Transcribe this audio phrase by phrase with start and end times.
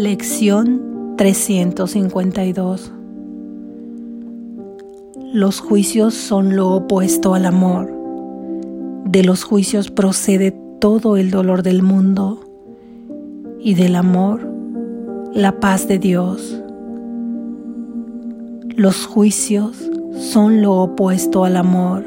[0.00, 2.90] Lección 352
[5.34, 7.92] Los juicios son lo opuesto al amor.
[9.04, 12.40] De los juicios procede todo el dolor del mundo
[13.60, 14.40] y del amor
[15.34, 16.58] la paz de Dios.
[18.74, 19.76] Los juicios
[20.18, 22.06] son lo opuesto al amor.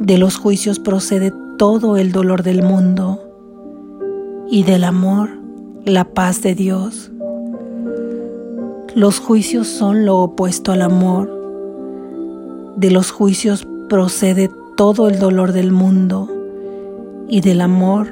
[0.00, 3.20] De los juicios procede todo el dolor del mundo
[4.50, 5.45] y del amor
[5.86, 7.12] la paz de Dios.
[8.96, 11.30] Los juicios son lo opuesto al amor.
[12.76, 16.28] De los juicios procede todo el dolor del mundo
[17.28, 18.08] y del amor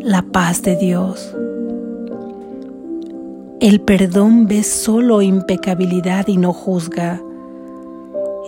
[0.00, 1.32] la paz de Dios.
[3.60, 7.22] El perdón ve solo impecabilidad y no juzga.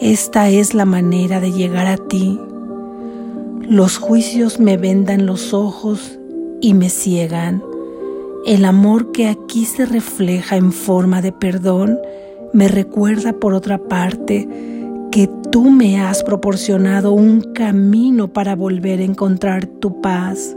[0.01, 2.41] Esta es la manera de llegar a ti.
[3.69, 6.19] Los juicios me vendan los ojos
[6.61, 7.63] y me ciegan.
[8.47, 11.99] El amor que aquí se refleja en forma de perdón
[12.53, 14.47] me recuerda por otra parte
[15.11, 20.55] que tú me has proporcionado un camino para volver a encontrar tu paz.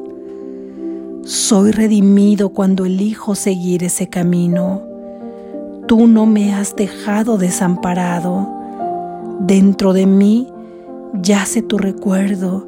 [1.24, 4.82] Soy redimido cuando elijo seguir ese camino.
[5.88, 8.50] Tú no me has dejado desamparado.
[9.40, 10.48] Dentro de mí
[11.22, 12.68] yace tu recuerdo,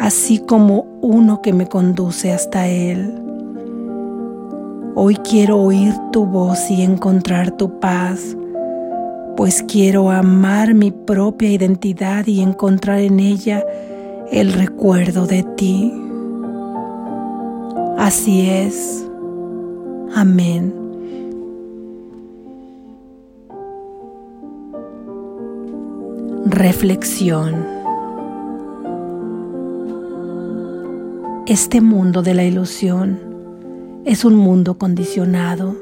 [0.00, 3.22] así como uno que me conduce hasta Él.
[4.98, 8.34] Hoy quiero oír tu voz y encontrar tu paz,
[9.36, 13.62] pues quiero amar mi propia identidad y encontrar en ella
[14.32, 15.92] el recuerdo de ti.
[17.98, 19.06] Así es.
[20.14, 20.74] Amén.
[26.46, 27.66] Reflexión.
[31.46, 33.25] Este mundo de la ilusión
[34.06, 35.74] es un mundo condicionado,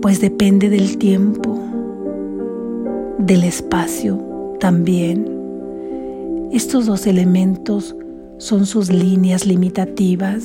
[0.00, 1.58] pues depende del tiempo,
[3.18, 5.28] del espacio también.
[6.50, 7.94] Estos dos elementos
[8.38, 10.44] son sus líneas limitativas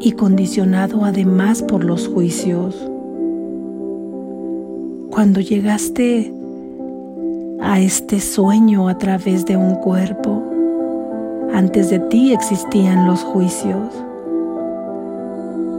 [0.00, 2.74] y condicionado además por los juicios.
[5.12, 6.34] Cuando llegaste
[7.60, 10.42] a este sueño a través de un cuerpo,
[11.52, 13.94] antes de ti existían los juicios.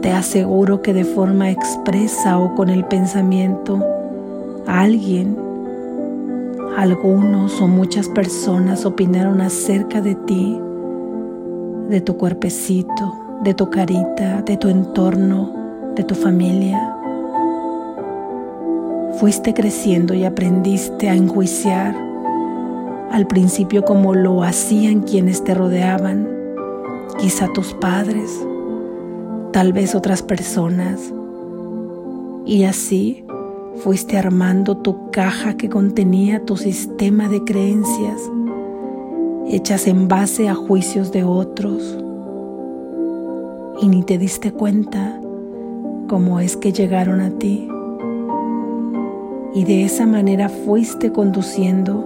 [0.06, 3.84] Te aseguro que de forma expresa o con el pensamiento,
[4.64, 5.36] alguien,
[6.76, 10.60] algunos o muchas personas opinaron acerca de ti,
[11.88, 15.52] de tu cuerpecito, de tu carita, de tu entorno,
[15.96, 16.96] de tu familia.
[19.18, 21.96] Fuiste creciendo y aprendiste a enjuiciar
[23.10, 26.28] al principio como lo hacían quienes te rodeaban,
[27.18, 28.45] quizá tus padres,
[29.56, 31.14] tal vez otras personas.
[32.44, 33.24] Y así
[33.76, 38.20] fuiste armando tu caja que contenía tu sistema de creencias,
[39.48, 41.96] hechas en base a juicios de otros.
[43.80, 45.18] Y ni te diste cuenta
[46.06, 47.66] cómo es que llegaron a ti.
[49.54, 52.04] Y de esa manera fuiste conduciendo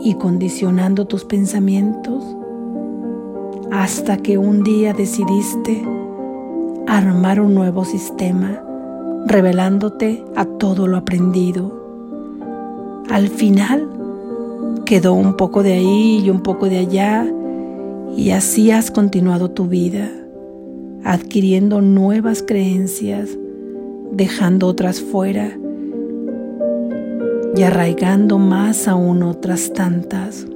[0.00, 2.37] y condicionando tus pensamientos
[3.70, 5.84] hasta que un día decidiste
[6.86, 8.62] armar un nuevo sistema,
[9.26, 11.78] revelándote a todo lo aprendido.
[13.10, 13.88] Al final
[14.86, 17.26] quedó un poco de ahí y un poco de allá
[18.16, 20.10] y así has continuado tu vida,
[21.04, 23.36] adquiriendo nuevas creencias,
[24.12, 25.58] dejando otras fuera
[27.54, 30.46] y arraigando más aún otras tantas.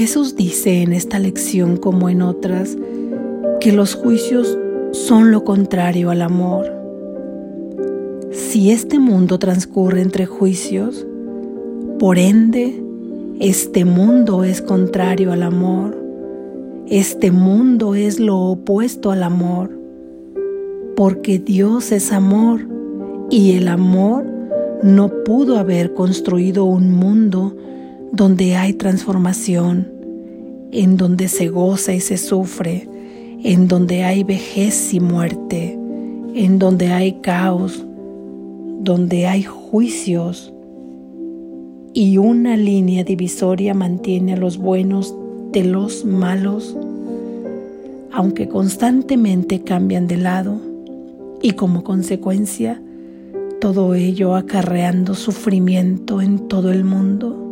[0.00, 2.74] Jesús dice en esta lección como en otras
[3.60, 4.56] que los juicios
[4.92, 6.64] son lo contrario al amor.
[8.30, 11.06] Si este mundo transcurre entre juicios,
[11.98, 12.82] por ende,
[13.40, 15.94] este mundo es contrario al amor.
[16.86, 19.70] Este mundo es lo opuesto al amor,
[20.96, 22.62] porque Dios es amor
[23.28, 24.24] y el amor
[24.82, 27.54] no pudo haber construido un mundo
[28.12, 29.88] donde hay transformación,
[30.72, 32.88] en donde se goza y se sufre,
[33.42, 35.78] en donde hay vejez y muerte,
[36.34, 37.84] en donde hay caos,
[38.80, 40.52] donde hay juicios
[41.92, 45.14] y una línea divisoria mantiene a los buenos
[45.52, 46.76] de los malos,
[48.12, 50.60] aunque constantemente cambian de lado
[51.42, 52.80] y como consecuencia
[53.60, 57.49] todo ello acarreando sufrimiento en todo el mundo.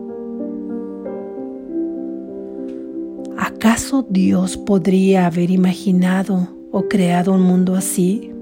[3.68, 8.32] ¿Acaso Dios podría haber imaginado o creado un mundo así?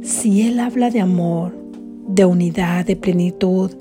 [0.00, 1.52] Si Él habla de amor,
[2.06, 3.72] de unidad, de plenitud,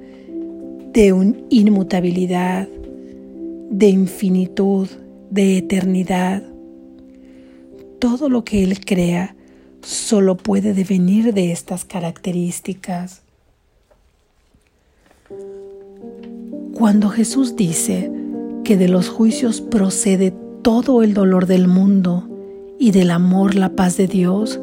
[0.93, 2.67] de inmutabilidad,
[3.69, 4.89] de infinitud,
[5.29, 6.41] de eternidad,
[7.99, 9.35] todo lo que Él crea
[9.83, 13.21] solo puede devenir de estas características.
[16.73, 18.24] Cuando Jesús dice
[18.65, 22.27] que de los juicios procede todo el dolor del mundo
[22.79, 24.59] y del amor la paz de Dios,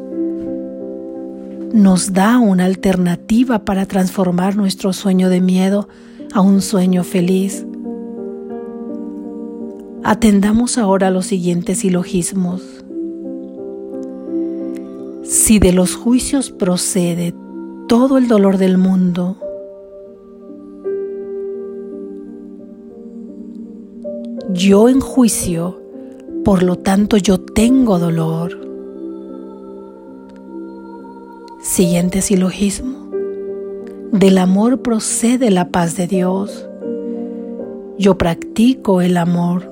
[1.73, 5.87] nos da una alternativa para transformar nuestro sueño de miedo
[6.33, 7.65] a un sueño feliz.
[10.03, 12.61] Atendamos ahora los siguientes silogismos.
[15.23, 17.33] Si de los juicios procede
[17.87, 19.37] todo el dolor del mundo,
[24.53, 25.81] yo en juicio,
[26.45, 28.55] por lo tanto yo tengo dolor.
[31.59, 33.09] Siguiente silogismo.
[34.11, 36.67] Del amor procede la paz de Dios.
[37.97, 39.71] Yo practico el amor.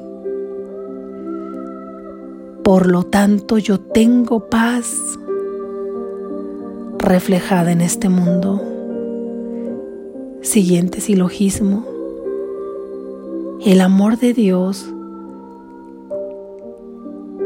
[2.64, 4.96] Por lo tanto yo tengo paz
[6.98, 8.62] reflejada en este mundo.
[10.42, 11.91] Siguiente silogismo.
[13.64, 14.92] El amor de Dios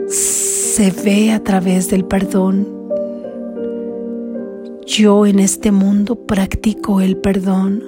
[0.07, 2.65] se ve a través del perdón.
[4.85, 7.83] Yo en este mundo practico el perdón.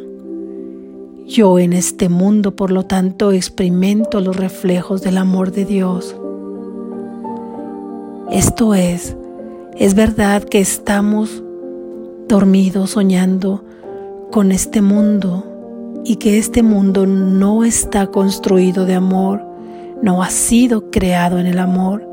[1.26, 6.14] Yo en este mundo, por lo tanto, experimento los reflejos del amor de Dios.
[8.30, 9.16] Esto es,
[9.78, 11.42] es verdad que estamos
[12.28, 13.64] dormidos soñando
[14.32, 15.57] con este mundo
[16.08, 19.44] y que este mundo no está construido de amor,
[20.02, 22.08] no ha sido creado en el amor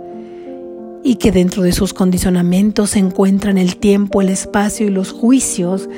[1.04, 5.88] y que dentro de sus condicionamientos se encuentran el tiempo, el espacio y los juicios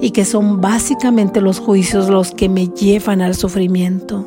[0.00, 4.26] y que son básicamente los juicios los que me llevan al sufrimiento.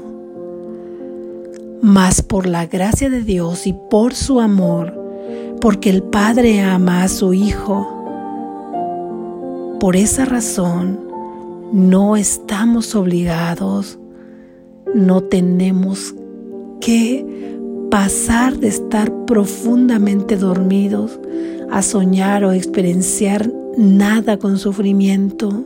[1.81, 4.97] Mas por la gracia de Dios y por su amor,
[5.59, 7.93] porque el Padre ama a su Hijo,
[9.81, 11.06] por esa razón,
[11.71, 13.99] no estamos obligados,
[14.93, 16.15] no tenemos
[16.79, 17.25] que
[17.91, 21.19] pasar de estar profundamente dormidos
[21.69, 25.65] a soñar o experienciar nada con sufrimiento.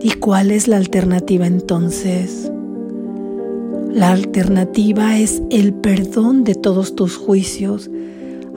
[0.00, 2.50] ¿Y cuál es la alternativa entonces?
[3.90, 7.90] La alternativa es el perdón de todos tus juicios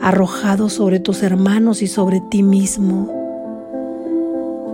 [0.02, 3.21] arrojados sobre tus hermanos y sobre ti mismo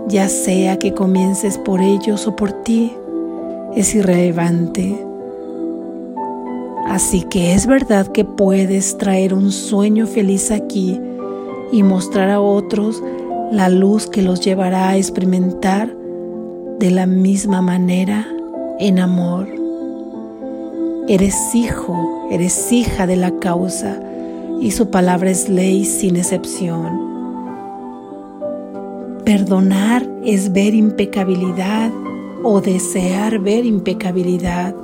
[0.08, 2.92] ya sea que comiences por ellos o por ti,
[3.74, 5.04] es irrelevante.
[6.86, 10.98] Así que es verdad que puedes traer un sueño feliz aquí
[11.70, 13.02] y mostrar a otros
[13.52, 15.94] la luz que los llevará a experimentar
[16.78, 18.26] de la misma manera
[18.78, 19.48] en amor.
[21.08, 24.00] Eres hijo, eres hija de la causa
[24.60, 27.07] y su palabra es ley sin excepción.
[29.28, 31.92] Perdonar es ver impecabilidad
[32.42, 34.74] o desear ver impecabilidad.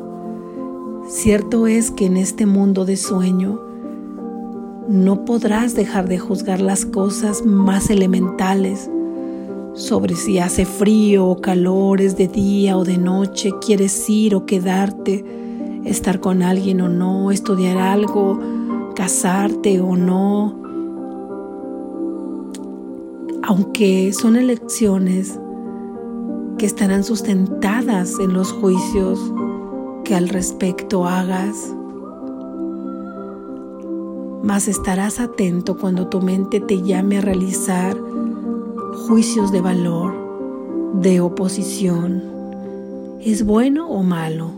[1.08, 3.58] Cierto es que en este mundo de sueño
[4.86, 8.90] no podrás dejar de juzgar las cosas más elementales
[9.72, 14.44] sobre si hace frío o calor, es de día o de noche, quieres ir o
[14.44, 15.24] quedarte,
[15.86, 18.38] estar con alguien o no, estudiar algo,
[18.94, 20.63] casarte o no,
[23.46, 25.38] aunque son elecciones
[26.56, 29.20] que estarán sustentadas en los juicios
[30.02, 31.74] que al respecto hagas,
[34.42, 37.96] mas estarás atento cuando tu mente te llame a realizar
[39.08, 40.14] juicios de valor,
[40.94, 42.22] de oposición.
[43.20, 44.52] ¿Es bueno o malo?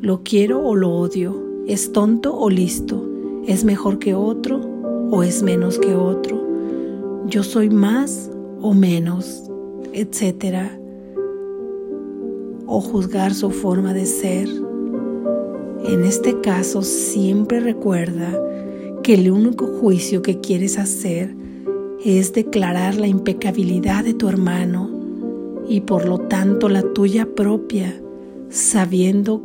[0.00, 1.36] ¿Lo quiero o lo odio?
[1.66, 3.04] ¿Es tonto o listo?
[3.46, 4.60] ¿Es mejor que otro
[5.10, 6.43] o es menos que otro?
[7.26, 9.50] Yo soy más o menos,
[9.92, 10.78] etcétera,
[12.66, 14.48] o juzgar su forma de ser.
[15.86, 18.40] En este caso, siempre recuerda
[19.02, 21.34] que el único juicio que quieres hacer
[22.04, 24.90] es declarar la impecabilidad de tu hermano
[25.68, 27.94] y por lo tanto la tuya propia,
[28.50, 29.42] sabiendo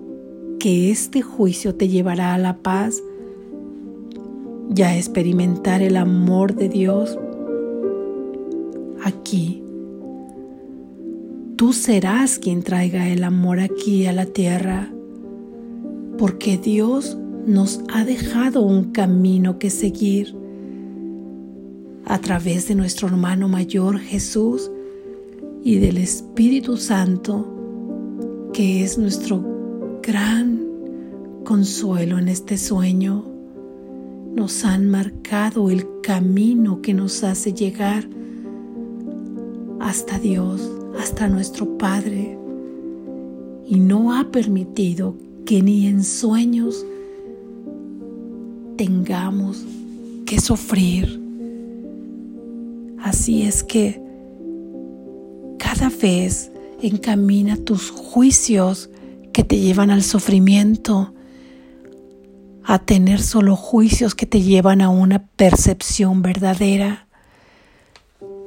[0.59, 3.01] que este juicio te llevará a la paz
[4.75, 7.17] y a experimentar el amor de Dios
[9.03, 9.63] aquí.
[11.55, 14.89] Tú serás quien traiga el amor aquí a la tierra.
[16.17, 20.35] porque Dios nos ha dejado un camino que seguir.
[22.05, 24.69] A través de nuestro hermano mayor Jesús
[25.63, 27.47] y del Espíritu Santo,
[28.51, 30.61] que es nuestro gran
[31.45, 33.23] consuelo en este sueño,
[34.35, 38.07] nos han marcado el camino que nos hace llegar
[39.79, 40.62] hasta Dios,
[41.00, 42.38] hasta nuestro Padre,
[43.65, 46.86] y no ha permitido que ni en sueños
[48.77, 49.65] tengamos
[50.25, 51.19] que sufrir.
[53.01, 54.01] Así es que
[55.57, 58.89] cada vez encamina tus juicios
[59.33, 61.13] que te llevan al sufrimiento,
[62.63, 67.08] a tener solo juicios que te llevan a una percepción verdadera,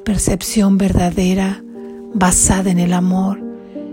[0.04, 1.62] percepción verdadera
[2.14, 3.40] basada en el amor,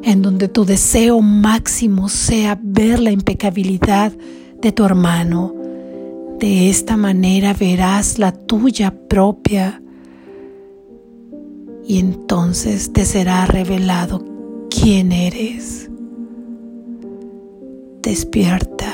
[0.04, 4.14] en donde tu deseo máximo sea ver la impecabilidad
[4.62, 5.56] de tu hermano,
[6.40, 9.82] de esta manera verás la tuya propia
[11.86, 14.24] y entonces te será revelado
[14.70, 15.90] quién eres.
[18.04, 18.94] Despierta.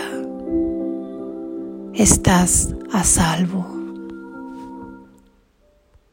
[1.94, 3.75] Estás a salvo.